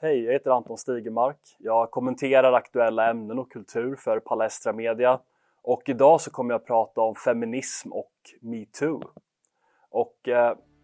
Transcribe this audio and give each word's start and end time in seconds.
Hej, 0.00 0.24
jag 0.24 0.32
heter 0.32 0.50
Anton 0.50 0.78
Stigemark. 0.78 1.36
Jag 1.58 1.90
kommenterar 1.90 2.52
aktuella 2.52 3.10
ämnen 3.10 3.38
och 3.38 3.52
kultur 3.52 3.96
för 3.96 4.20
Palestra 4.20 4.72
Media 4.72 5.20
och 5.62 5.82
idag 5.86 6.20
så 6.20 6.30
kommer 6.30 6.54
jag 6.54 6.66
prata 6.66 7.00
om 7.00 7.14
feminism 7.14 7.92
och 7.92 8.12
metoo. 8.40 9.02
Och 9.90 10.28
eh, 10.28 10.34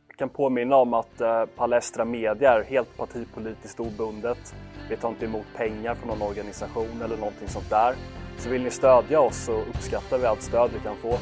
jag 0.08 0.18
kan 0.18 0.28
påminna 0.28 0.76
om 0.76 0.94
att 0.94 1.20
eh, 1.20 1.44
Palestra 1.44 2.04
Media 2.04 2.52
är 2.52 2.62
helt 2.62 2.96
partipolitiskt 2.96 3.80
obundet. 3.80 4.54
Vi 4.90 4.96
tar 4.96 5.08
inte 5.08 5.24
emot 5.24 5.46
pengar 5.56 5.94
från 5.94 6.08
någon 6.08 6.28
organisation 6.28 7.02
eller 7.04 7.16
någonting 7.16 7.48
sånt 7.48 7.70
där. 7.70 7.94
Så 8.38 8.50
vill 8.50 8.62
ni 8.62 8.70
stödja 8.70 9.20
oss 9.20 9.44
så 9.44 9.52
uppskattar 9.52 10.18
vi 10.18 10.26
allt 10.26 10.42
stöd 10.42 10.70
vi 10.74 10.80
kan 10.80 10.96
få. 10.96 11.18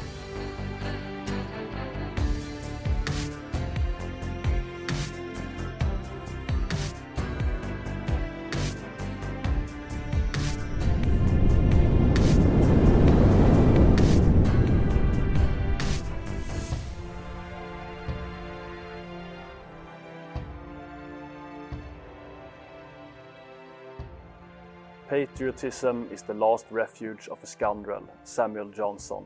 Patriotism 25.23 26.03
is 26.11 26.23
the 26.23 26.33
last 26.33 26.65
refuge 26.69 27.29
of 27.29 27.43
a 27.43 27.45
scoundrel, 27.45 28.03
Samuel 28.23 28.71
Johnson. 28.75 29.23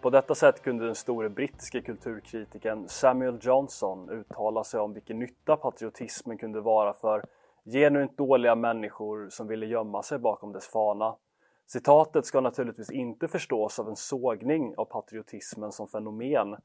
På 0.00 0.10
detta 0.10 0.34
sätt 0.34 0.62
kunde 0.62 0.84
den 0.84 0.94
store 0.94 1.28
brittiske 1.28 1.80
kulturkritiken 1.80 2.88
Samuel 2.88 3.38
Johnson 3.40 4.10
uttala 4.10 4.64
sig 4.64 4.80
om 4.80 4.94
vilken 4.94 5.18
nytta 5.18 5.56
patriotismen 5.56 6.38
kunde 6.38 6.60
vara 6.60 6.92
för 6.92 7.24
genuint 7.64 8.16
dåliga 8.16 8.54
människor 8.54 9.28
som 9.30 9.48
ville 9.48 9.66
gömma 9.66 10.02
sig 10.02 10.18
bakom 10.18 10.52
dess 10.52 10.66
fana. 10.66 11.16
Citatet 11.66 12.26
ska 12.26 12.40
naturligtvis 12.40 12.90
inte 12.90 13.28
förstås 13.28 13.78
av 13.78 13.88
en 13.88 13.96
sågning 13.96 14.74
av 14.76 14.84
patriotismen 14.84 15.72
som 15.72 15.88
fenomen. 15.88 16.56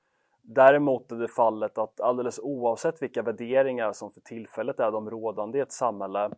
Däremot 0.42 1.12
är 1.12 1.16
det 1.16 1.28
fallet 1.28 1.78
att 1.78 2.02
alldeles 2.02 2.40
oavsett 2.40 3.02
vilka 3.02 3.22
värderingar 3.22 3.94
som 3.94 4.12
för 4.12 4.22
tillfället 4.22 4.80
är 4.80 4.92
de 4.92 5.10
rådande 5.10 5.58
i 5.58 5.62
ett 5.62 5.72
samhälle 5.72 6.30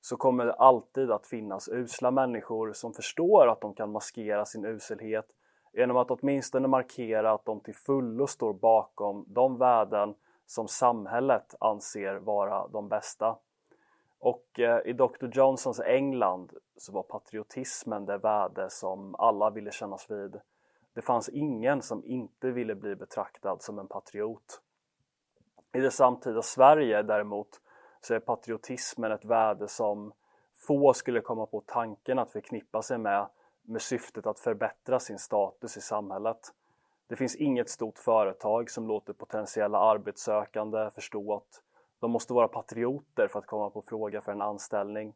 så 0.00 0.16
kommer 0.16 0.46
det 0.46 0.52
alltid 0.52 1.10
att 1.10 1.26
finnas 1.26 1.68
usla 1.68 2.10
människor 2.10 2.72
som 2.72 2.92
förstår 2.92 3.48
att 3.48 3.60
de 3.60 3.74
kan 3.74 3.92
maskera 3.92 4.44
sin 4.44 4.64
uselhet 4.64 5.26
genom 5.72 5.96
att 5.96 6.10
åtminstone 6.10 6.68
markera 6.68 7.32
att 7.32 7.44
de 7.44 7.60
till 7.60 7.74
fullo 7.74 8.26
står 8.26 8.52
bakom 8.52 9.24
de 9.28 9.58
värden 9.58 10.14
som 10.46 10.68
samhället 10.68 11.54
anser 11.60 12.14
vara 12.14 12.68
de 12.68 12.88
bästa. 12.88 13.36
Och 14.18 14.60
eh, 14.60 14.80
i 14.84 14.92
Dr 14.92 15.28
Johnsons 15.32 15.80
England 15.80 16.52
så 16.76 16.92
var 16.92 17.02
patriotismen 17.02 18.06
det 18.06 18.18
värde 18.18 18.70
som 18.70 19.14
alla 19.14 19.50
ville 19.50 19.70
kännas 19.70 20.10
vid. 20.10 20.40
Det 20.94 21.02
fanns 21.02 21.28
ingen 21.28 21.82
som 21.82 22.04
inte 22.04 22.50
ville 22.50 22.74
bli 22.74 22.96
betraktad 22.96 23.62
som 23.62 23.78
en 23.78 23.88
patriot. 23.88 24.62
I 25.72 25.80
det 25.80 25.90
samtida 25.90 26.42
Sverige 26.42 27.02
däremot 27.02 27.60
så 28.00 28.14
är 28.14 28.20
patriotismen 28.20 29.12
ett 29.12 29.24
värde 29.24 29.68
som 29.68 30.12
få 30.66 30.92
skulle 30.94 31.20
komma 31.20 31.46
på 31.46 31.62
tanken 31.66 32.18
att 32.18 32.32
förknippa 32.32 32.82
sig 32.82 32.98
med 32.98 33.26
med 33.66 33.82
syftet 33.82 34.26
att 34.26 34.40
förbättra 34.40 35.00
sin 35.00 35.18
status 35.18 35.76
i 35.76 35.80
samhället. 35.80 36.38
Det 37.06 37.16
finns 37.16 37.36
inget 37.36 37.70
stort 37.70 37.98
företag 37.98 38.70
som 38.70 38.88
låter 38.88 39.12
potentiella 39.12 39.78
arbetssökande 39.78 40.90
förstå 40.90 41.34
att 41.34 41.62
de 42.00 42.10
måste 42.10 42.32
vara 42.32 42.48
patrioter 42.48 43.28
för 43.28 43.38
att 43.38 43.46
komma 43.46 43.70
på 43.70 43.82
fråga 43.82 44.20
för 44.20 44.32
en 44.32 44.42
anställning. 44.42 45.14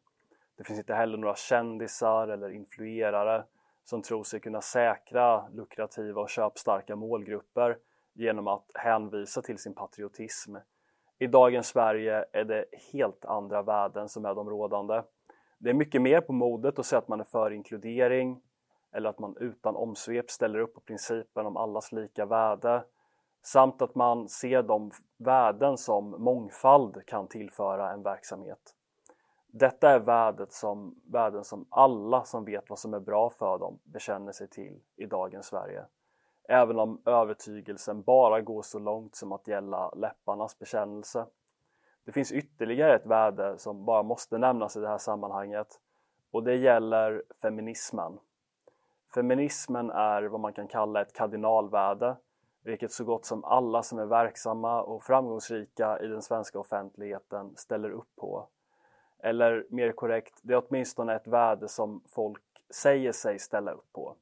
Det 0.57 0.63
finns 0.63 0.79
inte 0.79 0.93
heller 0.93 1.17
några 1.17 1.35
kändisar 1.35 2.27
eller 2.27 2.49
influerare 2.49 3.45
som 3.83 4.01
tror 4.01 4.23
sig 4.23 4.39
kunna 4.39 4.61
säkra 4.61 5.47
lukrativa 5.49 6.21
och 6.21 6.29
köpstarka 6.29 6.95
målgrupper 6.95 7.77
genom 8.13 8.47
att 8.47 8.71
hänvisa 8.73 9.41
till 9.41 9.57
sin 9.57 9.73
patriotism. 9.73 10.55
I 11.21 11.27
dagens 11.27 11.67
Sverige 11.67 12.25
är 12.31 12.43
det 12.43 12.65
helt 12.93 13.25
andra 13.25 13.61
värden 13.61 14.09
som 14.09 14.25
är 14.25 14.35
de 14.35 14.49
rådande. 14.49 15.03
Det 15.59 15.69
är 15.69 15.73
mycket 15.73 16.01
mer 16.01 16.21
på 16.21 16.33
modet 16.33 16.79
att 16.79 16.85
säga 16.85 16.99
att 16.99 17.07
man 17.07 17.19
är 17.19 17.23
för 17.23 17.51
inkludering 17.51 18.41
eller 18.91 19.09
att 19.09 19.19
man 19.19 19.37
utan 19.39 19.75
omsvep 19.75 20.29
ställer 20.31 20.59
upp 20.59 20.73
på 20.73 20.81
principen 20.81 21.45
om 21.45 21.57
allas 21.57 21.91
lika 21.91 22.25
värde 22.25 22.83
samt 23.41 23.81
att 23.81 23.95
man 23.95 24.29
ser 24.29 24.63
de 24.63 24.91
värden 25.17 25.77
som 25.77 26.09
mångfald 26.09 27.05
kan 27.05 27.27
tillföra 27.27 27.91
en 27.91 28.03
verksamhet. 28.03 28.75
Detta 29.47 29.89
är 29.89 29.99
värdet 29.99 30.51
som, 30.51 31.01
värden 31.05 31.43
som 31.43 31.65
alla 31.69 32.23
som 32.23 32.45
vet 32.45 32.69
vad 32.69 32.79
som 32.79 32.93
är 32.93 32.99
bra 32.99 33.29
för 33.29 33.57
dem 33.57 33.79
bekänner 33.83 34.31
sig 34.31 34.47
till 34.47 34.79
i 34.95 35.05
dagens 35.05 35.45
Sverige 35.45 35.85
även 36.43 36.79
om 36.79 37.01
övertygelsen 37.05 38.01
bara 38.01 38.41
går 38.41 38.61
så 38.61 38.79
långt 38.79 39.15
som 39.15 39.31
att 39.31 39.47
gälla 39.47 39.89
läpparnas 39.89 40.59
bekännelse. 40.59 41.25
Det 42.05 42.11
finns 42.11 42.31
ytterligare 42.31 42.95
ett 42.95 43.05
värde 43.05 43.57
som 43.57 43.85
bara 43.85 44.03
måste 44.03 44.37
nämnas 44.37 44.77
i 44.77 44.79
det 44.79 44.87
här 44.87 44.97
sammanhanget 44.97 45.79
och 46.31 46.43
det 46.43 46.55
gäller 46.55 47.23
feminismen. 47.41 48.19
Feminismen 49.13 49.89
är 49.89 50.23
vad 50.23 50.39
man 50.39 50.53
kan 50.53 50.67
kalla 50.67 51.01
ett 51.01 51.13
kardinalvärde 51.13 52.15
vilket 52.63 52.91
så 52.91 53.03
gott 53.03 53.25
som 53.25 53.43
alla 53.43 53.83
som 53.83 53.99
är 53.99 54.05
verksamma 54.05 54.81
och 54.81 55.03
framgångsrika 55.03 55.99
i 55.99 56.07
den 56.07 56.21
svenska 56.21 56.59
offentligheten 56.59 57.55
ställer 57.55 57.89
upp 57.89 58.15
på. 58.15 58.47
Eller 59.19 59.65
mer 59.69 59.91
korrekt, 59.91 60.39
det 60.41 60.53
är 60.53 60.63
åtminstone 60.67 61.15
ett 61.15 61.27
värde 61.27 61.67
som 61.67 62.03
folk 62.07 62.43
säger 62.69 63.11
sig 63.11 63.39
ställa 63.39 63.71
upp 63.71 63.93
på. 63.93 64.15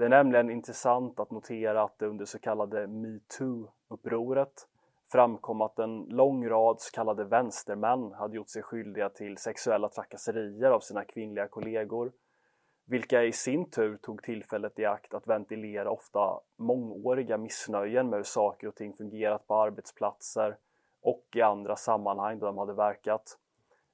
Det 0.00 0.06
är 0.06 0.08
nämligen 0.08 0.50
intressant 0.50 1.20
att 1.20 1.30
notera 1.30 1.82
att 1.82 1.98
det 1.98 2.06
under 2.06 2.24
så 2.24 2.38
kallade 2.38 2.86
metoo-upproret 2.86 4.68
framkom 5.12 5.60
att 5.60 5.78
en 5.78 6.04
lång 6.08 6.48
rad 6.48 6.80
så 6.80 6.90
kallade 6.90 7.24
vänstermän 7.24 8.12
hade 8.12 8.36
gjort 8.36 8.48
sig 8.48 8.62
skyldiga 8.62 9.08
till 9.08 9.36
sexuella 9.36 9.88
trakasserier 9.88 10.70
av 10.70 10.80
sina 10.80 11.04
kvinnliga 11.04 11.48
kollegor 11.48 12.12
vilka 12.84 13.24
i 13.24 13.32
sin 13.32 13.70
tur 13.70 13.96
tog 13.96 14.22
tillfället 14.22 14.78
i 14.78 14.84
akt 14.84 15.14
att 15.14 15.26
ventilera 15.26 15.90
ofta 15.90 16.40
mångåriga 16.56 17.38
missnöjen 17.38 18.10
med 18.10 18.16
hur 18.16 18.24
saker 18.24 18.68
och 18.68 18.74
ting 18.74 18.92
fungerat 18.92 19.46
på 19.46 19.54
arbetsplatser 19.54 20.56
och 21.02 21.26
i 21.34 21.42
andra 21.42 21.76
sammanhang 21.76 22.38
där 22.38 22.46
de 22.46 22.58
hade 22.58 22.74
verkat. 22.74 23.38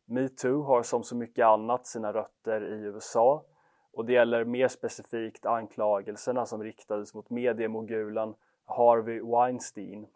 Metoo 0.05 0.63
har 0.63 0.83
som 0.83 1.03
så 1.03 1.17
mycket 1.17 1.47
annat 1.47 1.87
sina 1.87 2.13
rötter 2.13 2.65
i 2.65 2.81
USA 2.83 3.45
och 3.97 4.05
det 4.05 4.13
gäller 4.13 4.45
mer 4.45 4.69
specifikt 4.69 5.47
anklagelserna 5.47 6.47
som 6.47 6.63
riktades 6.63 7.15
mot 7.15 7.31
mediemogulen 7.31 8.35
Harvey 8.65 9.21
Weinstein. 9.21 10.07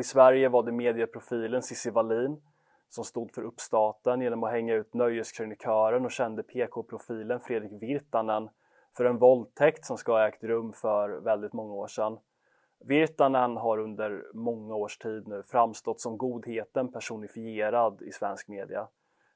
I 0.00 0.02
Sverige 0.02 0.48
var 0.48 0.62
det 0.62 0.72
medieprofilen 0.72 1.62
Cissi 1.62 1.90
Wallin 1.90 2.42
som 2.88 3.04
stod 3.04 3.34
för 3.34 3.42
uppstaten 3.42 4.20
genom 4.20 4.44
att 4.44 4.50
hänga 4.50 4.74
ut 4.74 4.94
nöjeskrönikören 4.94 6.04
och 6.04 6.10
kände 6.10 6.42
PK-profilen 6.42 7.40
Fredrik 7.40 7.82
Virtanen 7.82 8.48
för 8.96 9.04
en 9.04 9.18
våldtäkt 9.18 9.84
som 9.84 9.96
ska 9.96 10.12
ha 10.12 10.28
ägt 10.28 10.44
rum 10.44 10.72
för 10.72 11.08
väldigt 11.08 11.52
många 11.52 11.74
år 11.74 11.88
sedan. 11.88 12.18
Virtanen 12.84 13.56
har 13.56 13.78
under 13.78 14.24
många 14.34 14.74
års 14.74 14.98
tid 14.98 15.28
nu 15.28 15.42
framstått 15.42 16.00
som 16.00 16.18
godheten 16.18 16.92
personifierad 16.92 18.02
i 18.02 18.12
svensk 18.12 18.48
media 18.48 18.88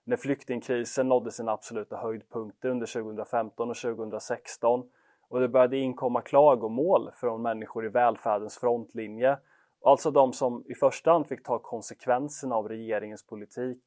när 0.04 0.16
flyktingkrisen 0.16 1.08
nådde 1.08 1.30
sina 1.30 1.52
absoluta 1.52 1.96
höjdpunkter 1.96 2.68
under 2.68 2.86
2015 2.86 3.70
och 3.70 3.76
2016 3.76 4.90
och 5.28 5.40
det 5.40 5.48
började 5.48 5.76
inkomma 5.76 6.20
klagomål 6.20 7.10
från 7.14 7.42
människor 7.42 7.86
i 7.86 7.88
välfärdens 7.88 8.58
frontlinje, 8.58 9.38
alltså 9.84 10.10
de 10.10 10.32
som 10.32 10.64
i 10.68 10.74
första 10.74 11.12
hand 11.12 11.26
fick 11.26 11.42
ta 11.42 11.58
konsekvenserna 11.58 12.54
av 12.54 12.68
regeringens 12.68 13.26
politik. 13.26 13.82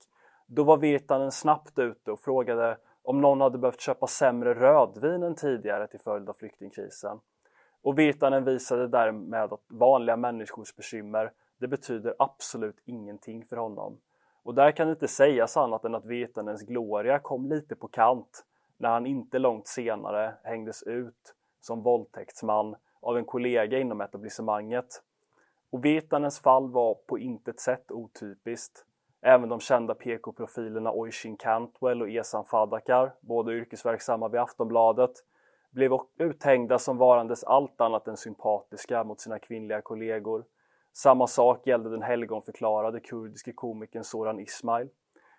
Då 0.47 0.63
var 0.63 0.77
Virtanen 0.77 1.31
snabbt 1.31 1.79
ute 1.79 2.11
och 2.11 2.19
frågade 2.19 2.77
om 3.03 3.21
någon 3.21 3.41
hade 3.41 3.57
behövt 3.57 3.81
köpa 3.81 4.07
sämre 4.07 4.53
rödvin 4.53 5.23
än 5.23 5.35
tidigare 5.35 5.87
till 5.87 5.99
följd 5.99 6.29
av 6.29 6.33
flyktingkrisen. 6.33 7.19
Och 7.81 7.99
Virtanen 7.99 8.43
visade 8.43 8.87
därmed 8.87 9.53
att 9.53 9.61
vanliga 9.67 10.17
människors 10.17 10.75
bekymmer, 10.75 11.31
det 11.59 11.67
betyder 11.67 12.15
absolut 12.19 12.81
ingenting 12.85 13.45
för 13.45 13.57
honom. 13.57 13.97
Och 14.45 14.55
där 14.55 14.71
kan 14.71 14.87
det 14.87 14.91
inte 14.91 15.07
sägas 15.07 15.57
annat 15.57 15.85
än 15.85 15.95
att 15.95 16.05
Virtanens 16.05 16.63
gloria 16.63 17.19
kom 17.19 17.49
lite 17.49 17.75
på 17.75 17.87
kant 17.87 18.45
när 18.77 18.89
han 18.89 19.05
inte 19.05 19.39
långt 19.39 19.67
senare 19.67 20.33
hängdes 20.43 20.83
ut 20.83 21.35
som 21.61 21.83
våldtäktsman 21.83 22.75
av 23.01 23.17
en 23.17 23.25
kollega 23.25 23.79
inom 23.79 24.01
etablissemanget. 24.01 24.85
Och 25.71 25.85
Virtanens 25.85 26.39
fall 26.39 26.71
var 26.71 26.93
på 26.93 27.19
intet 27.19 27.59
sätt 27.59 27.91
otypiskt. 27.91 28.85
Även 29.21 29.49
de 29.49 29.59
kända 29.59 29.95
PK-profilerna 29.95 30.91
Oisin 30.91 31.37
Cantwell 31.37 32.01
och 32.01 32.09
Esan 32.09 32.45
Fadakar, 32.45 33.13
båda 33.21 33.51
yrkesverksamma 33.53 34.27
vid 34.27 34.41
Aftonbladet, 34.41 35.11
blev 35.71 35.91
uthängda 36.17 36.79
som 36.79 36.97
varandes 36.97 37.43
allt 37.43 37.81
annat 37.81 38.07
än 38.07 38.17
sympatiska 38.17 39.03
mot 39.03 39.19
sina 39.19 39.39
kvinnliga 39.39 39.81
kollegor. 39.81 40.45
Samma 40.97 41.27
sak 41.27 41.67
gällde 41.67 41.89
den 41.89 42.01
helgonförklarade 42.01 42.99
kurdiske 42.99 43.53
komikern 43.53 44.03
Soran 44.03 44.39
Ismail. 44.39 44.89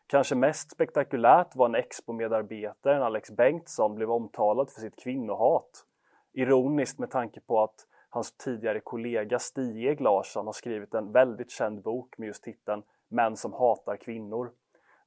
Kanske 0.06 0.34
mest 0.34 0.70
spektakulärt 0.70 1.56
var 1.56 1.68
när 1.68 1.78
Expo-medarbetaren 1.78 3.02
Alex 3.02 3.30
Bengtsson 3.30 3.94
blev 3.94 4.10
omtalad 4.10 4.70
för 4.70 4.80
sitt 4.80 4.96
kvinnohat. 4.96 5.84
Ironiskt 6.32 6.98
med 6.98 7.10
tanke 7.10 7.40
på 7.40 7.62
att 7.62 7.86
hans 8.10 8.36
tidigare 8.36 8.80
kollega 8.80 9.38
Stieg 9.38 10.00
Larsson 10.00 10.46
har 10.46 10.52
skrivit 10.52 10.94
en 10.94 11.12
väldigt 11.12 11.50
känd 11.50 11.82
bok 11.82 12.18
med 12.18 12.26
just 12.26 12.44
titeln 12.44 12.82
Män 13.08 13.36
som 13.36 13.52
hatar 13.52 13.96
kvinnor. 13.96 14.50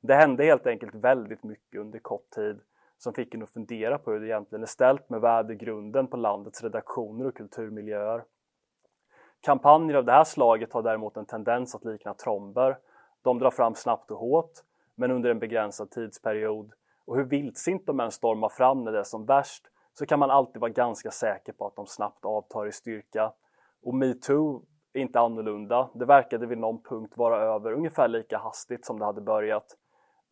Det 0.02 0.16
hände 0.16 0.44
helt 0.44 0.68
enkelt 0.68 0.95
väldigt 0.95 1.44
mycket 1.44 1.80
under 1.81 2.00
kort 2.00 2.30
tid 2.30 2.62
som 2.98 3.13
fick 3.13 3.34
en 3.34 3.44
att 3.44 3.50
fundera 3.50 3.98
på 3.98 4.12
hur 4.12 4.19
det 4.19 4.28
egentligen 4.28 4.63
är 4.63 4.68
ställt 4.68 5.10
med 5.10 5.22
värdegrunden 5.22 6.07
på 6.07 6.18
landets 6.18 6.63
redaktioner 6.63 7.28
och 7.28 7.38
kulturmiljöer. 7.38 8.24
Kampanjer 9.41 9.95
av 9.95 10.06
det 10.06 10.12
här 10.12 10.24
slaget 10.24 10.74
har 10.74 10.81
däremot 10.81 11.18
en 11.18 11.25
tendens 11.25 11.75
att 11.75 11.86
likna 11.86 12.13
tromber. 12.13 12.77
De 13.21 13.39
drar 13.39 13.51
fram 13.51 13.75
snabbt 13.75 14.12
och 14.12 14.19
hårt, 14.19 14.51
men 14.95 15.12
under 15.12 15.30
en 15.30 15.39
begränsad 15.39 15.91
tidsperiod. 15.91 16.71
Och 17.06 17.15
hur 17.15 17.24
vildsint 17.24 17.86
de 17.86 18.00
än 18.00 18.12
stormar 18.12 18.50
fram 18.50 18.83
när 18.83 18.91
det 18.91 19.00
är 19.00 19.03
som 19.03 19.25
värst 19.25 19.63
så 19.94 20.06
kan 20.06 20.19
man 20.19 20.31
alltid 20.31 20.62
vara 20.62 20.71
ganska 20.71 21.12
säker 21.12 21.53
på 21.53 21.68
att 21.68 21.75
de 21.75 21.88
snabbt 21.88 22.25
avtar 22.25 22.68
i 22.68 22.71
styrka. 22.71 23.33
Och 23.83 23.94
metoo 23.94 24.63
är 24.94 25.01
inte 25.01 25.19
annorlunda. 25.19 25.89
Det 25.94 26.06
verkade 26.06 26.45
vid 26.45 26.57
någon 26.57 26.83
punkt 26.83 27.13
vara 27.15 27.42
över 27.42 27.71
ungefär 27.71 28.07
lika 28.07 28.38
hastigt 28.38 28.85
som 28.85 29.00
det 29.00 29.06
hade 29.06 29.21
börjat. 29.21 29.75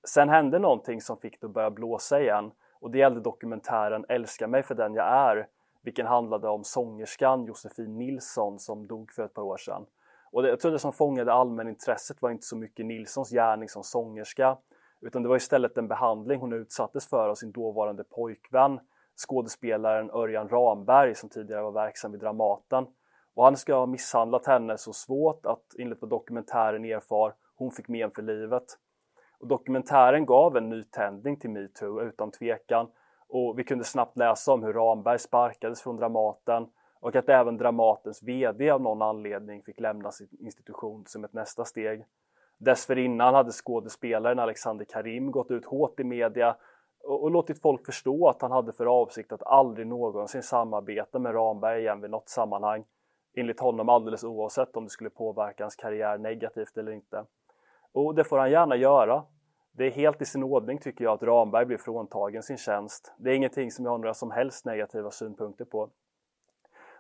Sen 0.08 0.30
hände 0.30 0.60
någonting 0.60 1.02
som 1.02 1.18
fick 1.18 1.42
det 1.42 1.48
att 1.48 1.54
börja 1.54 1.72
blåsa 1.72 2.22
igen 2.22 2.52
och 2.80 2.92
det 2.92 2.98
gällde 2.98 3.20
dokumentären 3.20 4.06
Älska 4.10 4.48
mig 4.48 4.64
för 4.64 4.76
den 4.76 4.94
jag 4.94 5.06
är 5.06 5.48
vilken 5.88 6.06
handlade 6.06 6.50
om 6.50 6.64
sångerskan 6.64 7.46
Josefin 7.46 7.98
Nilsson 7.98 8.60
som 8.60 8.88
dog 8.88 9.12
för 9.12 9.26
ett 9.26 9.34
par 9.34 9.42
år 9.42 9.58
sedan. 9.58 9.86
Och 10.32 10.44
det, 10.44 10.50
jag 10.50 10.60
tror 10.60 10.72
det 10.72 10.80
som 10.80 10.94
fångade 10.94 11.34
allmänintresset 11.34 12.22
var 12.22 12.30
inte 12.30 12.46
så 12.46 12.56
mycket 12.56 12.86
Nilssons 12.86 13.30
gärning 13.30 13.70
som 13.70 13.84
sångerska 13.84 14.58
utan 15.02 15.24
det 15.24 15.30
var 15.30 15.36
istället 15.36 15.76
den 15.76 15.88
behandling 15.88 16.40
hon 16.40 16.54
utsattes 16.54 17.08
för 17.08 17.30
av 17.30 17.36
sin 17.36 17.52
dåvarande 17.52 18.04
pojkvän 18.04 18.80
skådespelaren 19.28 20.12
Örjan 20.12 20.50
Ramberg 20.50 21.16
som 21.16 21.30
tidigare 21.30 21.62
var 21.62 21.72
verksam 21.72 22.12
vid 22.12 22.22
Dramaten. 22.22 22.86
Och 23.34 23.44
han 23.44 23.58
ska 23.58 23.76
ha 23.76 23.86
misshandlat 23.86 24.46
henne 24.46 24.78
så 24.78 24.94
svårt 24.94 25.46
att 25.46 25.66
enligt 25.80 26.02
vad 26.02 26.10
dokumentären 26.10 26.86
erfar 26.86 27.34
hon 27.56 27.72
fick 27.72 27.88
men 27.88 28.12
för 28.12 28.22
livet. 28.22 28.66
Och 29.40 29.48
dokumentären 29.48 30.26
gav 30.26 30.58
en 30.58 30.70
nytändning 30.70 31.40
till 31.40 31.50
metoo 31.50 32.02
utan 32.02 32.32
tvekan 32.32 32.88
och 33.30 33.60
vi 33.60 33.64
kunde 33.64 33.84
snabbt 33.84 34.18
läsa 34.18 34.54
om 34.54 34.64
hur 34.64 34.74
Ramberg 34.74 35.20
sparkades 35.20 35.82
från 35.82 35.98
Dramaten 35.98 36.68
och 37.00 37.16
att 37.16 37.30
även 37.30 37.58
Dramatens 37.58 38.24
VD 38.24 38.70
av 38.70 38.82
någon 38.82 39.02
anledning 39.02 39.64
fick 39.64 39.80
lämna 39.80 40.12
sin 40.12 40.28
institution 40.40 41.04
som 41.08 41.24
ett 41.24 41.34
nästa 41.34 41.66
steg. 41.66 42.06
Dessförinnan 42.58 43.34
hade 43.34 43.52
skådespelaren 43.52 44.40
Alexander 44.40 44.86
Karim 44.86 45.32
gått 45.32 45.52
ut 45.52 45.66
hårt 45.66 46.00
i 46.00 46.04
media 46.04 46.56
och, 47.04 47.32
låtit 47.32 47.62
folk 47.62 47.86
förstå 47.86 48.28
att 48.28 48.42
han 48.42 48.52
hade 48.52 48.74
för 48.74 48.86
avsikt 48.86 49.32
att 49.32 49.44
aldrig 49.44 49.88
någonsin 49.88 50.44
samarbeta 50.44 51.20
med 51.20 51.36
Ramberg 51.36 51.80
igen 51.80 52.02
vid 52.02 52.12
något 52.12 52.30
sammanhang. 52.30 52.86
Enligt 53.36 53.60
honom 53.60 53.90
alldeles 53.90 54.24
oavsett 54.24 54.78
om 54.78 54.84
det 54.84 54.90
skulle 54.90 55.10
påverka 55.10 55.64
hans 55.64 55.76
karriär 55.76 56.18
negativt 56.18 56.78
eller 56.78 56.92
inte. 56.92 57.26
Och 57.92 58.16
det 58.16 58.24
får 58.24 58.38
han 58.38 58.52
gärna 58.52 58.76
göra. 58.76 59.24
Det 59.78 59.86
är 59.86 59.92
helt 59.92 60.22
i 60.22 60.26
sin 60.26 60.44
ordning 60.44 60.78
tycker 60.78 61.04
jag 61.04 61.14
att 61.14 61.24
Ramberg 61.24 61.66
blir 61.66 61.78
fråntagen 61.78 62.44
sin 62.44 62.58
tjänst. 62.58 63.14
Det 63.18 63.30
är 63.30 63.34
ingenting 63.34 63.72
som 63.72 63.86
jag 63.86 63.92
har 63.92 63.98
några 63.98 64.14
som 64.14 64.32
helst 64.32 64.66
negativa 64.66 65.12
synpunkter 65.12 65.66
på. 65.66 65.90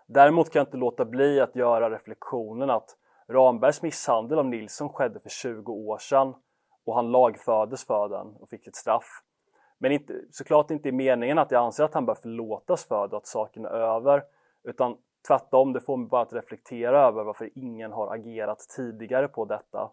Däremot 0.07 0.49
kan 0.49 0.59
jag 0.59 0.67
inte 0.67 0.77
låta 0.77 1.05
bli 1.05 1.39
att 1.41 1.55
göra 1.55 1.89
reflektionen 1.89 2.69
att 2.69 2.97
Rambergs 3.27 3.81
misshandel 3.81 4.39
av 4.39 4.45
Nilsson 4.45 4.89
skedde 4.89 5.19
för 5.19 5.29
20 5.29 5.71
år 5.71 5.97
sedan 5.97 6.33
och 6.85 6.95
han 6.95 7.11
lagfördes 7.11 7.85
för 7.85 8.09
den 8.09 8.27
och 8.27 8.49
fick 8.49 8.67
ett 8.67 8.75
straff. 8.75 9.23
Men 9.77 9.91
inte, 9.91 10.13
såklart 10.31 10.71
inte 10.71 10.89
i 10.89 10.91
meningen 10.91 11.39
att 11.39 11.51
jag 11.51 11.63
anser 11.63 11.83
att 11.83 11.93
han 11.93 12.05
bör 12.05 12.15
förlåtas 12.15 12.85
för 12.85 13.07
det 13.07 13.15
och 13.15 13.21
att 13.21 13.27
saken 13.27 13.65
är 13.65 13.69
över 13.69 14.23
utan 14.63 14.97
tvärtom, 15.27 15.73
det 15.73 15.81
får 15.81 15.97
mig 15.97 16.07
bara 16.07 16.21
att 16.21 16.33
reflektera 16.33 17.07
över 17.07 17.23
varför 17.23 17.49
ingen 17.55 17.91
har 17.91 18.13
agerat 18.15 18.59
tidigare 18.59 19.27
på 19.27 19.45
detta. 19.45 19.91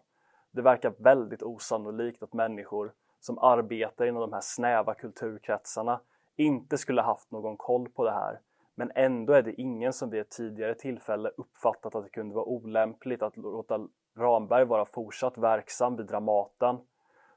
Det 0.55 0.61
verkar 0.61 0.93
väldigt 0.97 1.43
osannolikt 1.43 2.23
att 2.23 2.33
människor 2.33 2.93
som 3.19 3.39
arbetar 3.39 4.05
inom 4.05 4.21
de 4.21 4.33
här 4.33 4.41
snäva 4.41 4.93
kulturkretsarna 4.93 6.01
inte 6.35 6.77
skulle 6.77 7.01
haft 7.01 7.31
någon 7.31 7.57
koll 7.57 7.89
på 7.89 8.03
det 8.03 8.11
här. 8.11 8.39
Men 8.75 8.91
ändå 8.95 9.33
är 9.33 9.41
det 9.41 9.61
ingen 9.61 9.93
som 9.93 10.09
vid 10.09 10.21
ett 10.21 10.29
tidigare 10.29 10.75
tillfälle 10.75 11.31
uppfattat 11.37 11.95
att 11.95 12.03
det 12.03 12.09
kunde 12.09 12.35
vara 12.35 12.45
olämpligt 12.45 13.21
att 13.21 13.37
låta 13.37 13.87
Ramberg 14.17 14.65
vara 14.65 14.85
fortsatt 14.85 15.37
verksam 15.37 15.95
vid 15.95 16.05
Dramaten. 16.05 16.77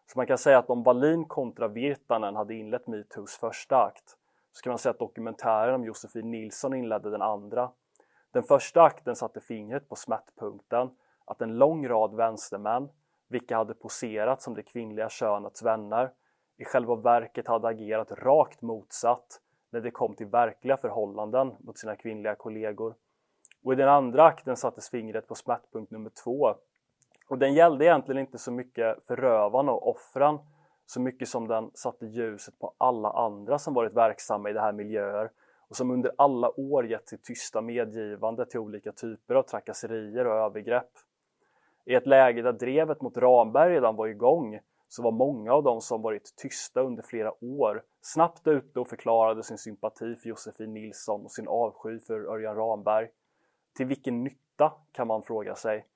Så 0.07 0.19
man 0.19 0.27
kan 0.27 0.39
säga 0.39 0.59
att 0.59 0.71
om 0.71 0.83
Wallin 0.83 1.25
kontra 1.25 1.69
Virtanen 1.69 2.37
hade 2.37 2.55
inlett 2.55 2.87
metoos 2.87 3.37
första 3.37 3.77
akt 3.77 4.17
så 4.53 4.63
kan 4.63 4.71
man 4.71 4.79
säga 4.79 4.91
att 4.91 4.99
dokumentären 4.99 5.75
om 5.75 5.85
Josefin 5.85 6.31
Nilsson 6.31 6.75
inledde 6.75 7.11
den 7.11 7.23
andra. 7.23 7.71
Den 8.33 8.43
första 8.43 8.83
akten 8.83 9.17
satte 9.17 9.41
fingret 9.41 9.89
på 9.89 9.97
smärtpunkten 9.97 10.91
att 11.25 11.43
en 11.43 11.59
lång 11.59 11.89
rad 11.89 12.15
vänstermän 12.15 12.89
vilka 13.29 13.57
hade 13.57 13.75
poserat 13.75 14.43
som 14.43 14.55
det 14.55 14.63
kvinnliga 14.63 15.09
könets 15.09 15.63
vänner, 15.63 16.11
i 16.57 16.65
själva 16.65 16.95
verket 16.97 17.49
hade 17.49 17.69
agerat 17.69 18.13
rakt 18.13 18.63
motsatt 18.63 19.41
när 19.71 19.81
det 19.81 19.91
kom 19.91 20.15
till 20.15 20.27
verkliga 20.27 20.77
förhållanden 20.77 21.55
mot 21.59 21.79
sina 21.79 21.97
kvinnliga 21.97 22.35
kollegor. 22.35 22.95
Och 23.65 23.73
i 23.73 23.77
den 23.77 23.89
andra 23.89 24.25
akten 24.25 24.57
sattes 24.57 24.91
fingret 24.91 25.29
på 25.29 25.35
smärtpunkt 25.35 25.93
nummer 25.93 26.11
två. 26.25 26.55
Och 27.29 27.39
den 27.39 27.55
gällde 27.55 27.85
egentligen 27.85 28.21
inte 28.21 28.39
så 28.39 28.53
mycket 28.53 29.07
förövarna 29.07 29.73
och 29.73 29.89
offren 29.89 30.39
så 30.87 31.01
mycket 31.01 31.29
som 31.29 31.49
den 31.49 31.71
satte 31.75 32.07
ljuset 32.07 32.59
på 32.59 32.75
alla 32.79 33.11
andra 33.11 33.59
som 33.59 33.75
varit 33.75 33.93
verksamma 33.93 34.51
i 34.51 34.53
de 34.53 34.61
här 34.61 34.73
miljöer 34.73 35.31
och 35.69 35.77
som 35.77 35.91
under 35.91 36.13
alla 36.19 36.61
år 36.61 36.87
gett 36.87 37.09
sitt 37.09 37.25
tysta 37.25 37.61
medgivande 37.61 38.47
till 38.47 38.61
olika 38.61 38.93
typer 38.93 39.35
av 39.35 39.43
trakasserier 39.43 40.27
och 40.27 40.35
övergrepp. 40.35 40.91
I 41.89 41.95
ett 41.95 42.07
läge 42.07 42.43
där 42.43 42.53
drevet 42.53 43.01
mot 43.01 43.17
Ramberg 43.17 43.73
redan 43.73 43.97
var 43.97 44.07
igång 44.07 44.61
så 44.89 45.03
var 45.03 45.13
många 45.13 45.53
av 45.53 45.63
dem 45.63 45.81
som 45.81 46.03
varit 46.03 46.37
tysta 46.37 46.81
under 46.81 47.03
flera 47.03 47.45
år 47.45 47.83
snabbt 48.01 48.47
ute 48.47 48.81
och 48.81 48.89
förklarade 48.89 49.43
sin 49.43 49.59
sympati 49.59 50.17
för 50.17 50.29
Josefin 50.29 50.75
Nilsson 50.75 51.25
och 51.25 51.31
sin 51.31 51.49
avsky 51.49 51.99
för 51.99 52.33
Örjan 52.33 52.57
Ramberg. 52.57 53.09
Till 53.77 53.87
vilken 53.87 54.25
nytta 54.25 54.73
kan 54.93 55.07
man 55.07 55.23
fråga 55.23 55.55
sig? 55.55 55.87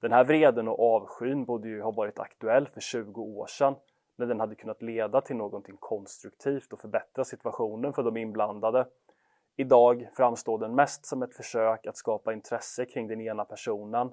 Den 0.00 0.12
här 0.12 0.24
vreden 0.24 0.68
och 0.68 0.94
avskyn 0.94 1.44
borde 1.44 1.68
ju 1.68 1.82
ha 1.82 1.90
varit 1.90 2.18
aktuell 2.18 2.68
för 2.68 2.80
20 2.80 3.22
år 3.22 3.46
sedan 3.46 3.74
när 4.16 4.26
den 4.26 4.40
hade 4.40 4.54
kunnat 4.54 4.82
leda 4.82 5.20
till 5.20 5.36
någonting 5.36 5.76
konstruktivt 5.80 6.72
och 6.72 6.80
förbättra 6.80 7.24
situationen 7.24 7.92
för 7.92 8.02
de 8.02 8.16
inblandade. 8.16 8.86
Idag 9.56 10.08
framstår 10.16 10.58
den 10.58 10.74
mest 10.74 11.06
som 11.06 11.22
ett 11.22 11.34
försök 11.34 11.86
att 11.86 11.96
skapa 11.96 12.32
intresse 12.32 12.84
kring 12.84 13.08
den 13.08 13.20
ena 13.20 13.44
personen 13.44 14.10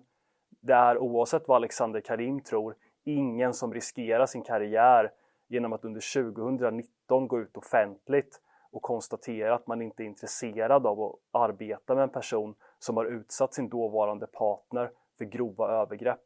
det 0.61 0.73
är 0.73 0.97
oavsett 0.97 1.47
vad 1.47 1.55
Alexander 1.55 2.01
Karim 2.01 2.41
tror 2.41 2.75
ingen 3.03 3.53
som 3.53 3.73
riskerar 3.73 4.25
sin 4.25 4.43
karriär 4.43 5.11
genom 5.47 5.73
att 5.73 5.85
under 5.85 6.33
2019 6.33 7.27
gå 7.27 7.39
ut 7.39 7.57
offentligt 7.57 8.41
och 8.71 8.81
konstatera 8.81 9.55
att 9.55 9.67
man 9.67 9.81
inte 9.81 10.03
är 10.03 10.05
intresserad 10.05 10.85
av 10.85 11.01
att 11.01 11.15
arbeta 11.31 11.95
med 11.95 12.03
en 12.03 12.09
person 12.09 12.55
som 12.79 12.97
har 12.97 13.05
utsatt 13.05 13.53
sin 13.53 13.69
dåvarande 13.69 14.27
partner 14.27 14.91
för 15.17 15.25
grova 15.25 15.67
övergrepp. 15.67 16.23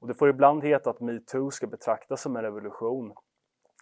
Och 0.00 0.08
det 0.08 0.14
får 0.14 0.28
ibland 0.28 0.64
heta 0.64 0.90
att 0.90 1.00
metoo 1.00 1.50
ska 1.50 1.66
betraktas 1.66 2.22
som 2.22 2.36
en 2.36 2.42
revolution. 2.42 3.12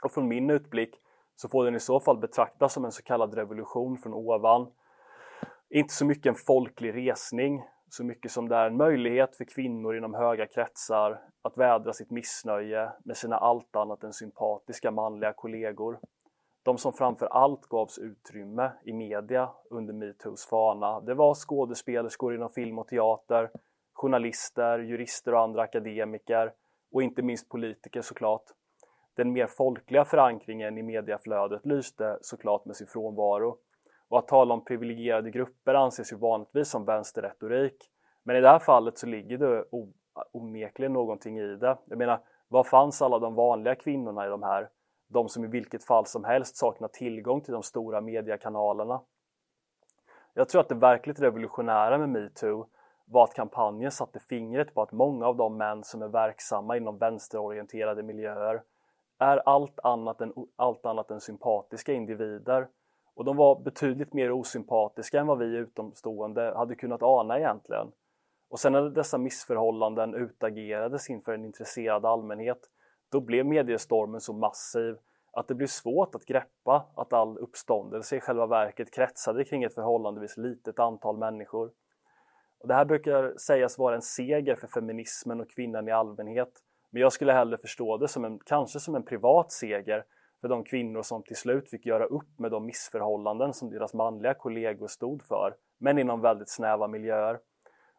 Och 0.05 0.12
från 0.12 0.28
min 0.28 0.50
utblick 0.50 0.95
så 1.37 1.49
får 1.49 1.64
den 1.64 1.75
i 1.75 1.81
så 1.81 2.00
fall 2.00 2.19
betraktas 2.19 2.73
som 2.73 2.85
en 2.85 2.93
så 2.93 3.02
kallad 3.02 3.35
revolution 3.35 3.99
från 3.99 4.14
ovan. 4.14 4.73
Inte 5.71 5.95
så 5.95 6.07
mycket 6.07 6.26
en 6.26 6.35
folklig 6.35 6.95
resning 6.95 7.62
så 7.88 8.05
mycket 8.05 8.31
som 8.31 8.49
det 8.49 8.57
är 8.57 8.66
en 8.66 8.76
möjlighet 8.76 9.37
för 9.37 9.45
kvinnor 9.45 9.97
inom 9.97 10.14
höga 10.14 10.47
kretsar 10.47 11.21
att 11.43 11.59
vädra 11.59 11.93
sitt 11.93 12.11
missnöje 12.11 12.93
med 13.05 13.16
sina 13.16 13.37
allt 13.37 13.76
annat 13.76 14.05
än 14.05 14.12
sympatiska 14.12 14.90
manliga 14.90 15.33
kollegor. 15.33 15.99
De 16.62 16.78
som 16.78 16.93
framför 16.93 17.26
allt 17.26 17.66
gavs 17.66 17.99
utrymme 17.99 18.73
i 18.85 18.93
media 18.93 19.50
under 19.71 19.95
metoos 19.95 20.47
fana, 20.47 21.00
det 21.00 21.14
var 21.14 21.35
skådespelerskor 21.35 22.35
inom 22.35 22.50
film 22.50 22.78
och 22.78 22.88
teater, 22.88 23.50
journalister, 23.93 24.78
jurister 24.78 25.35
och 25.35 25.40
andra 25.40 25.62
akademiker 25.62 26.52
och 26.93 27.02
inte 27.02 27.23
minst 27.23 27.49
politiker 27.49 28.02
såklart. 28.02 28.45
Den 29.16 29.33
mer 29.33 29.47
folkliga 29.47 30.05
förankringen 30.05 30.78
i 30.78 30.83
mediaflödet 30.83 31.66
lyste 31.66 32.19
såklart 32.21 32.64
med 32.64 32.76
sin 32.76 32.87
frånvaro. 32.87 33.59
Och 34.09 34.19
att 34.19 34.29
tala 34.29 34.55
om 34.55 34.65
privilegierade 34.65 35.31
grupper 35.31 35.75
anses 35.75 36.13
ju 36.13 36.17
vanligtvis 36.17 36.69
som 36.69 36.85
vänsterretorik. 36.85 37.91
Men 38.23 38.37
i 38.37 38.41
det 38.41 38.49
här 38.49 38.59
fallet 38.59 38.99
så 38.99 39.07
ligger 39.07 39.39
det 39.39 39.65
onekligen 40.33 40.93
någonting 40.93 41.39
i 41.39 41.57
det. 41.57 41.79
Jag 41.85 41.99
menar, 41.99 42.21
var 42.49 42.65
fanns 42.65 43.03
alla 43.03 43.19
de 43.19 43.35
vanliga 43.35 43.75
kvinnorna 43.75 44.27
i 44.27 44.29
de 44.29 44.43
här? 44.43 44.69
De 45.09 45.29
som 45.29 45.45
i 45.45 45.49
vilket 45.49 45.85
fall 45.85 46.07
som 46.07 46.25
helst 46.25 46.57
saknar 46.57 46.89
tillgång 46.89 47.41
till 47.41 47.53
de 47.53 47.63
stora 47.63 48.01
mediekanalerna. 48.01 49.01
Jag 50.35 50.49
tror 50.49 50.61
att 50.61 50.69
det 50.69 50.75
verkligt 50.75 51.21
revolutionära 51.21 51.99
med 51.99 52.09
metoo 52.09 52.67
var 53.05 53.25
att 53.25 53.35
kampanjen 53.35 53.91
satte 53.91 54.21
fingret 54.21 54.75
på 54.75 54.83
att 54.83 54.93
många 54.93 55.27
av 55.27 55.37
de 55.37 55.57
män 55.57 55.85
som 55.85 56.03
är 56.03 56.09
verksamma 56.09 56.77
inom 56.77 56.99
vänsterorienterade 56.99 58.03
miljöer 58.03 58.63
är 59.19 59.43
allt 59.49 59.81
annat 59.83 60.21
än, 60.21 60.33
allt 60.57 60.87
annat 60.87 61.11
än 61.11 61.21
sympatiska 61.21 61.93
individer. 61.93 62.69
Och 63.16 63.25
de 63.25 63.37
var 63.37 63.61
betydligt 63.61 64.12
mer 64.12 64.32
osympatiska 64.32 65.20
än 65.20 65.26
vad 65.26 65.38
vi 65.38 65.56
utomstående 65.56 66.52
hade 66.56 66.75
kunnat 66.75 67.02
ana 67.02 67.38
egentligen. 67.38 67.92
Och 68.49 68.61
sen 68.61 68.73
när 68.73 68.82
dessa 68.82 69.18
missförhållanden 69.18 70.14
utagerades 70.14 71.11
inför 71.11 71.35
en 71.35 71.44
intresserad 71.44 72.04
allmänhet, 72.04 72.58
då 73.12 73.20
blev 73.20 73.46
mediestormen 73.46 74.20
så 74.20 74.32
massiv 74.32 74.96
att 75.32 75.49
det 75.49 75.54
blev 75.54 75.66
svårt 75.66 76.14
att 76.14 76.25
greppa 76.25 76.87
att 76.96 77.12
all 77.12 77.38
uppståndelse 77.38 78.16
i 78.16 78.20
själva 78.20 78.46
verket 78.46 78.94
kretsade 78.94 79.44
kring 79.44 79.64
ett 79.64 79.75
förhållandevis 79.75 80.37
litet 80.37 80.78
antal 80.78 81.18
människor. 81.18 81.70
Och 82.58 82.68
det 82.68 82.75
här 82.75 82.85
brukar 82.85 83.35
sägas 83.38 83.78
vara 83.78 83.94
en 83.94 84.02
seger 84.02 84.54
för 84.54 84.66
feminismen 84.66 85.40
och 85.40 85.50
kvinnan 85.50 85.88
i 85.88 85.92
allmänhet, 85.92 86.52
men 86.90 87.02
jag 87.02 87.12
skulle 87.12 87.32
hellre 87.32 87.58
förstå 87.58 87.96
det 87.96 88.08
som 88.08 88.25
en, 88.25 88.38
kanske 88.38 88.80
som 88.80 88.94
en 88.94 89.04
privat 89.04 89.52
seger 89.52 90.04
för 90.47 90.50
de 90.50 90.65
kvinnor 90.65 91.03
som 91.03 91.23
till 91.23 91.37
slut 91.37 91.71
fick 91.71 91.87
göra 91.87 92.05
upp 92.05 92.38
med 92.38 92.50
de 92.50 92.67
missförhållanden 92.67 93.55
som 93.55 93.71
deras 93.71 93.95
manliga 93.95 94.35
kollegor 94.35 94.87
stod 94.87 95.23
för, 95.23 95.55
men 95.79 95.99
inom 95.99 96.21
väldigt 96.21 96.49
snäva 96.49 96.88
miljöer. 96.88 97.38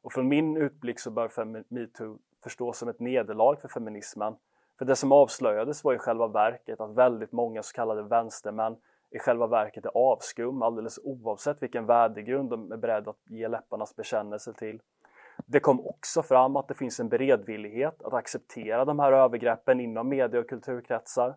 Och 0.01 0.13
från 0.13 0.27
min 0.27 0.57
utblick 0.57 0.99
så 0.99 1.11
bör 1.11 1.45
metoo 1.73 2.17
förstås 2.43 2.77
som 2.77 2.89
ett 2.89 2.99
nederlag 2.99 3.55
för 3.61 3.67
feminismen. 3.67 4.35
För 4.77 4.85
det 4.85 4.95
som 4.95 5.11
avslöjades 5.11 5.83
var 5.83 5.93
i 5.93 5.97
själva 5.97 6.27
verket 6.27 6.81
att 6.81 6.95
väldigt 6.95 7.31
många 7.31 7.63
så 7.63 7.73
kallade 7.73 8.03
vänstermän 8.03 8.75
i 9.11 9.19
själva 9.19 9.47
verket 9.47 9.85
är 9.85 9.91
avskum 9.97 10.61
alldeles 10.61 10.99
oavsett 11.03 11.61
vilken 11.61 11.85
värdegrund 11.85 12.49
de 12.49 12.71
är 12.71 12.77
beredda 12.77 13.09
att 13.09 13.29
ge 13.29 13.47
läpparnas 13.47 13.95
bekännelse 13.95 14.53
till. 14.53 14.81
Det 15.45 15.59
kom 15.59 15.87
också 15.87 16.23
fram 16.23 16.55
att 16.55 16.67
det 16.67 16.73
finns 16.73 16.99
en 16.99 17.09
beredvillighet 17.09 18.03
att 18.03 18.13
acceptera 18.13 18.85
de 18.85 18.99
här 18.99 19.11
övergreppen 19.11 19.79
inom 19.79 20.09
media 20.09 20.39
och 20.39 20.49
kulturkretsar. 20.49 21.35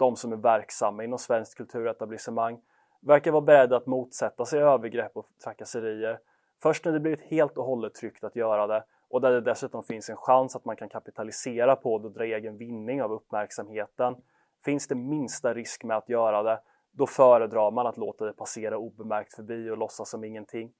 De 0.00 0.16
som 0.16 0.32
är 0.32 0.36
verksamma 0.36 1.04
inom 1.04 1.18
svenskt 1.18 1.56
kulturetablissemang 1.56 2.60
verkar 3.00 3.30
vara 3.30 3.42
beredda 3.42 3.76
att 3.76 3.86
motsätta 3.86 4.44
sig 4.44 4.60
övergrepp 4.60 5.16
och 5.16 5.26
trakasserier 5.44 6.18
först 6.62 6.84
när 6.84 6.92
det 6.92 7.00
blivit 7.00 7.20
helt 7.20 7.58
och 7.58 7.64
hållet 7.64 7.94
tryggt 7.94 8.24
att 8.24 8.36
göra 8.36 8.66
det 8.66 8.84
och 9.08 9.20
där 9.20 9.30
det 9.30 9.40
dessutom 9.40 9.82
finns 9.82 10.10
en 10.10 10.16
chans 10.16 10.56
att 10.56 10.64
man 10.64 10.76
kan 10.76 10.88
kapitalisera 10.88 11.76
på 11.76 11.98
det 11.98 12.04
och 12.06 12.12
dra 12.12 12.24
egen 12.24 12.56
vinning 12.56 13.02
av 13.02 13.12
uppmärksamheten. 13.12 14.16
Finns 14.64 14.88
det 14.88 14.94
minsta 14.94 15.54
risk 15.54 15.84
med 15.84 15.96
att 15.96 16.08
göra 16.08 16.42
det, 16.42 16.60
då 16.92 17.06
föredrar 17.06 17.70
man 17.70 17.86
att 17.86 17.96
låta 17.96 18.24
det 18.24 18.32
passera 18.32 18.78
obemärkt 18.78 19.34
förbi 19.34 19.70
och 19.70 19.78
låtsas 19.78 20.10
som 20.10 20.24
ingenting. 20.24 20.72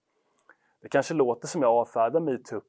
Det 0.83 0.89
kanske 0.89 1.15
låter 1.15 1.49
som 1.49 1.63
jag 1.63 1.73
avfärdar 1.73 2.21
metoo 2.21 2.61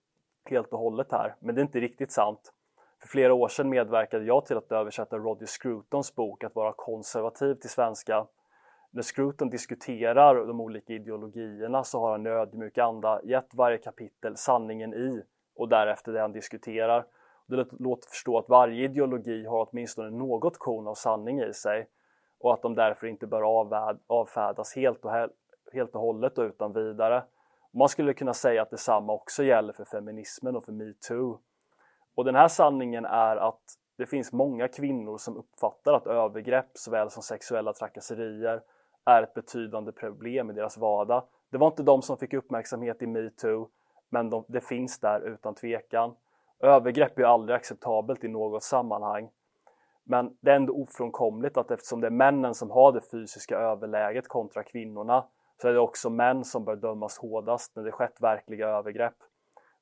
helt 0.45 0.73
och 0.73 0.79
hållet 0.79 1.11
här, 1.11 1.35
men 1.39 1.55
det 1.55 1.61
är 1.61 1.63
inte 1.63 1.79
riktigt 1.79 2.11
sant. 2.11 2.53
För 3.01 3.07
flera 3.07 3.33
år 3.33 3.47
sedan 3.47 3.69
medverkade 3.69 4.25
jag 4.25 4.45
till 4.45 4.57
att 4.57 4.71
översätta 4.71 5.17
Roger 5.17 5.45
Scrutons 5.45 6.15
bok 6.15 6.43
Att 6.43 6.55
vara 6.55 6.73
konservativ 6.73 7.55
till 7.55 7.69
svenska. 7.69 8.27
När 8.91 9.01
Scruton 9.01 9.49
diskuterar 9.49 10.47
de 10.47 10.61
olika 10.61 10.93
ideologierna 10.93 11.83
så 11.83 11.99
har 11.99 12.11
han 12.11 12.27
i 12.27 12.29
ödmjuk 12.29 12.77
anda 12.77 13.21
gett 13.23 13.53
varje 13.53 13.77
kapitel 13.77 14.37
sanningen 14.37 14.93
i 14.93 15.23
och 15.55 15.69
därefter 15.69 16.11
det 16.11 16.21
han 16.21 16.31
diskuterar. 16.31 17.05
Det 17.47 17.67
låter 17.79 18.09
förstå 18.09 18.37
att 18.37 18.49
varje 18.49 18.85
ideologi 18.85 19.45
har 19.45 19.67
åtminstone 19.69 20.09
något 20.09 20.57
korn 20.57 20.87
av 20.87 20.95
sanning 20.95 21.41
i 21.41 21.53
sig 21.53 21.87
och 22.39 22.53
att 22.53 22.61
de 22.61 22.75
därför 22.75 23.07
inte 23.07 23.27
bör 23.27 23.41
avfärdas 24.07 24.75
helt 24.75 25.05
och, 25.05 25.11
helt 25.73 25.95
och 25.95 26.01
hållet 26.01 26.37
och 26.37 26.43
utan 26.43 26.73
vidare. 26.73 27.23
Man 27.73 27.89
skulle 27.89 28.13
kunna 28.13 28.33
säga 28.33 28.61
att 28.61 28.69
detsamma 28.69 29.13
också 29.13 29.43
gäller 29.43 29.73
för 29.73 29.85
feminismen 29.85 30.55
och 30.55 30.63
för 30.63 30.71
metoo. 30.71 31.39
Och 32.15 32.25
den 32.25 32.35
här 32.35 32.47
sanningen 32.47 33.05
är 33.05 33.35
att 33.35 33.61
det 33.97 34.05
finns 34.05 34.31
många 34.31 34.67
kvinnor 34.67 35.17
som 35.17 35.37
uppfattar 35.37 35.93
att 35.93 36.07
övergrepp 36.07 36.69
såväl 36.73 37.09
som 37.09 37.23
sexuella 37.23 37.73
trakasserier 37.73 38.61
är 39.05 39.23
ett 39.23 39.33
betydande 39.33 39.91
problem 39.91 40.49
i 40.49 40.53
deras 40.53 40.77
vardag. 40.77 41.23
Det 41.49 41.57
var 41.57 41.67
inte 41.67 41.83
de 41.83 42.01
som 42.01 42.17
fick 42.17 42.33
uppmärksamhet 42.33 43.01
i 43.01 43.07
metoo, 43.07 43.69
men 44.09 44.29
de, 44.29 44.45
det 44.47 44.61
finns 44.61 44.99
där 44.99 45.21
utan 45.21 45.55
tvekan. 45.55 46.15
Övergrepp 46.59 47.19
är 47.19 47.23
aldrig 47.23 47.55
acceptabelt 47.55 48.23
i 48.23 48.27
något 48.27 48.63
sammanhang. 48.63 49.29
Men 50.03 50.37
det 50.41 50.51
är 50.51 50.55
ändå 50.55 50.73
ofrånkomligt 50.73 51.57
att 51.57 51.71
eftersom 51.71 52.01
det 52.01 52.07
är 52.07 52.11
männen 52.11 52.53
som 52.55 52.71
har 52.71 52.91
det 52.91 53.01
fysiska 53.11 53.57
överläget 53.57 54.27
kontra 54.27 54.63
kvinnorna 54.63 55.25
så 55.61 55.67
är 55.67 55.73
det 55.73 55.79
också 55.79 56.09
män 56.09 56.43
som 56.43 56.65
bör 56.65 56.75
dömas 56.75 57.17
hårdast 57.17 57.75
när 57.75 57.83
det 57.83 57.91
skett 57.91 58.21
verkliga 58.21 58.67
övergrepp. 58.67 59.15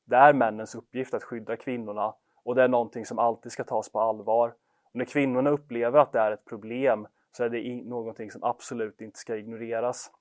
Det 0.09 0.15
är 0.15 0.33
männens 0.33 0.75
uppgift 0.75 1.13
att 1.13 1.23
skydda 1.23 1.55
kvinnorna 1.55 2.13
och 2.43 2.55
det 2.55 2.63
är 2.63 2.67
någonting 2.67 3.05
som 3.05 3.19
alltid 3.19 3.51
ska 3.51 3.63
tas 3.63 3.91
på 3.91 3.99
allvar. 3.99 4.53
Och 4.83 4.95
när 4.95 5.05
kvinnorna 5.05 5.49
upplever 5.49 5.99
att 5.99 6.11
det 6.11 6.19
är 6.19 6.31
ett 6.31 6.45
problem 6.45 7.07
så 7.31 7.43
är 7.43 7.49
det 7.49 7.89
någonting 7.89 8.31
som 8.31 8.43
absolut 8.43 9.01
inte 9.01 9.19
ska 9.19 9.37
ignoreras. 9.37 10.11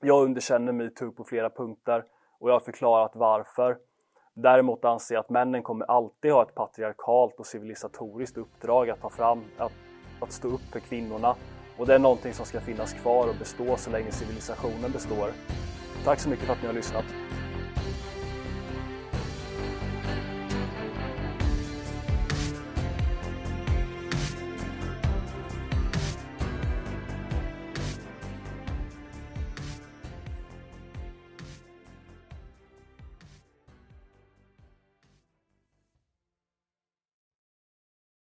Jag 0.00 0.24
underkänner 0.24 0.72
metoo 0.72 1.12
på 1.12 1.24
flera 1.24 1.50
punkter 1.50 2.04
och 2.38 2.50
jag 2.50 2.54
har 2.54 2.60
förklarat 2.60 3.12
varför. 3.14 3.78
Däremot 4.34 4.84
anser 4.84 5.14
jag 5.14 5.20
att 5.20 5.30
männen 5.30 5.62
kommer 5.62 5.84
alltid 5.84 6.32
ha 6.32 6.42
ett 6.42 6.54
patriarkalt 6.54 7.34
och 7.38 7.46
civilisatoriskt 7.46 8.36
uppdrag 8.36 8.90
att 8.90 9.00
ta 9.00 9.10
fram, 9.10 9.44
att, 9.58 9.72
att 10.20 10.32
stå 10.32 10.48
upp 10.48 10.72
för 10.72 10.80
kvinnorna 10.80 11.34
och 11.78 11.86
det 11.86 11.94
är 11.94 11.98
någonting 11.98 12.32
som 12.32 12.46
ska 12.46 12.60
finnas 12.60 12.92
kvar 12.92 13.28
och 13.28 13.36
bestå 13.38 13.76
så 13.76 13.90
länge 13.90 14.10
civilisationen 14.10 14.92
består. 14.92 15.28
Tack 16.04 16.20
så 16.20 16.28
mycket 16.28 16.46
för 16.46 16.52
att 16.52 16.62
ni 16.62 16.66
har 16.66 16.74
lyssnat. 16.74 17.04